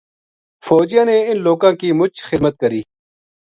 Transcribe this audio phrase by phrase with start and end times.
[0.65, 2.81] فوجیاں نے اِنھ لوکاں کی مُچ خِذمت کری